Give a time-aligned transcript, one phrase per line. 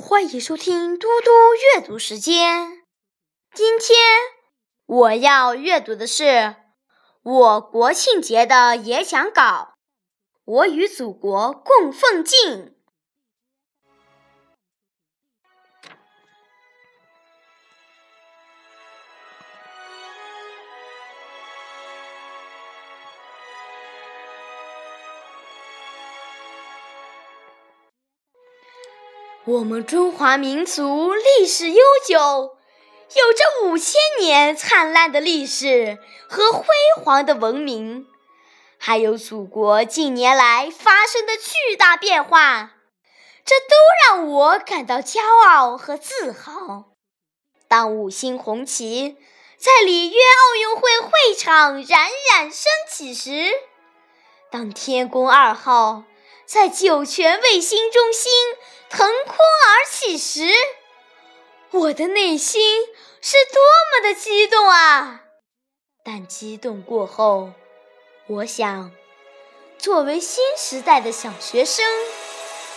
[0.00, 1.30] 欢迎收听嘟嘟
[1.74, 2.84] 阅读时间。
[3.52, 3.98] 今天
[4.86, 6.54] 我要阅读的是
[7.24, 9.72] 我国庆节的演讲稿。
[10.44, 12.77] 我与祖国共奋进。
[29.48, 32.58] 我们中华民族历史悠久，
[33.14, 35.96] 有着五千年灿烂的历史
[36.28, 36.66] 和辉
[37.02, 38.06] 煌的文明，
[38.76, 42.74] 还有祖国近年来发生的巨大变化，
[43.42, 46.90] 这都让我感到骄傲和自豪。
[47.68, 49.16] 当五星红旗
[49.56, 53.46] 在里约奥运会会场冉冉升起时，
[54.50, 56.04] 当天宫二号
[56.48, 58.32] 在酒泉卫星中心。
[58.88, 60.50] 腾空而起时，
[61.72, 62.86] 我的内心
[63.20, 63.60] 是多
[63.92, 65.24] 么的激动啊！
[66.02, 67.52] 但激动过后，
[68.28, 68.90] 我想，
[69.76, 71.84] 作为新时代的小学生，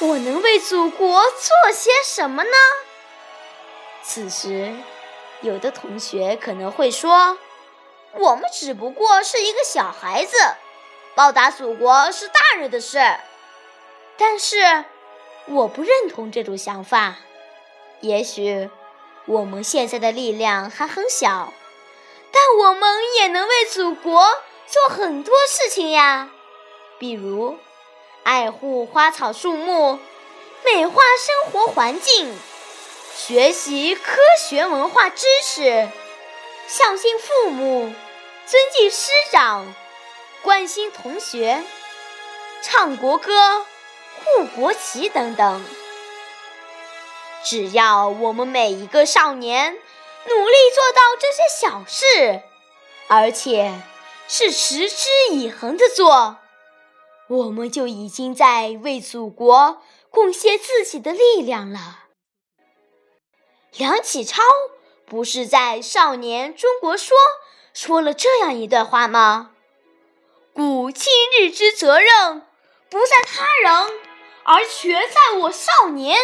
[0.00, 2.50] 我能为祖国做些什么呢？
[4.02, 4.74] 此时，
[5.40, 7.38] 有的同学可能会说
[8.18, 10.36] ：“我们只不过是一个小孩子，
[11.14, 12.98] 报答祖国是大人的事。”
[14.22, 14.84] 但是。
[15.46, 17.16] 我不认同这种想法。
[18.00, 18.70] 也许
[19.26, 21.52] 我们现在的力量还很小，
[22.30, 26.30] 但我们也能为祖国做很多事情呀。
[26.96, 27.58] 比如，
[28.22, 29.98] 爱护花草树木，
[30.64, 32.32] 美化生活环境，
[33.16, 35.88] 学习科学文化知识，
[36.68, 37.92] 孝敬父母，
[38.46, 39.74] 尊敬师长，
[40.40, 41.64] 关心同学，
[42.62, 43.66] 唱国歌。
[44.24, 45.64] 护国旗等等，
[47.44, 52.42] 只要我们每一个少年努力做到这些小事，
[53.08, 53.82] 而且
[54.28, 56.38] 是持之以恒的做，
[57.28, 62.00] 我们就已经在为祖国贡献自己的力量了。
[63.76, 64.42] 梁启超
[65.06, 67.16] 不是在《少年中国说》
[67.72, 69.50] 说了这样一段话吗？
[70.54, 72.46] 故今日之责任
[72.90, 74.01] 不在他人。
[74.44, 76.18] 而全在我少年，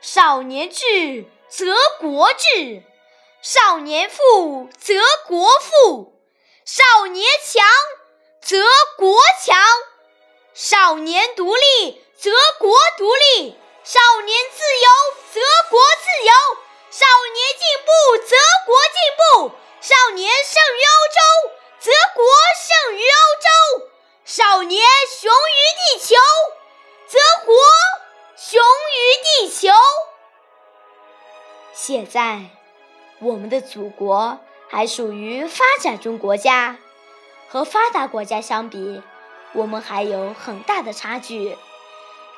[0.00, 2.82] 少年智则国智，
[3.42, 4.94] 少年富则
[5.26, 6.20] 国富，
[6.64, 7.66] 少年强
[8.40, 8.62] 则
[8.96, 9.58] 国强，
[10.54, 14.88] 少年独立则国独立，少年自由
[15.32, 15.40] 则
[31.78, 32.40] 现在，
[33.18, 36.78] 我们的祖国还属于发展中国家，
[37.50, 39.02] 和发达国家相比，
[39.52, 41.58] 我们还有很大的差距。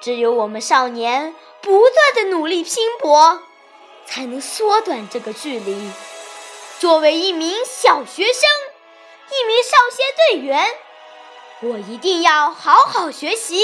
[0.00, 3.41] 只有我们少年不断的努力拼搏，
[4.06, 5.93] 才能缩短这个距离。
[6.81, 8.43] 作为一名小学生，
[9.31, 10.66] 一名少先队员，
[11.60, 13.62] 我一定要好好学习。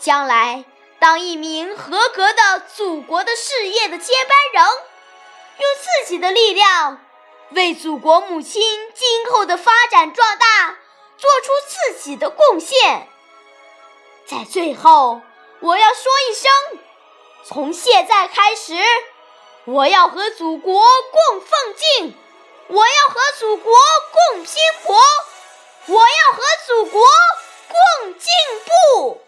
[0.00, 0.64] 将来
[1.00, 4.64] 当一名合格的祖国的事业的接班人，
[5.56, 7.02] 用自己的力量
[7.52, 8.62] 为祖国母亲
[8.94, 10.76] 今后的发展壮大
[11.16, 13.08] 做出自己的贡献。
[14.26, 15.22] 在最后，
[15.60, 16.50] 我要说一声：
[17.46, 18.74] 从现在开始，
[19.64, 22.14] 我要和祖国共奋进，
[22.68, 23.72] 我要和祖国
[24.12, 25.00] 共拼搏，
[25.86, 27.02] 我要和祖国
[28.02, 28.30] 共进
[28.66, 29.22] 步。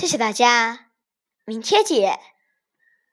[0.00, 0.86] 谢谢大家，
[1.44, 2.18] 明天见。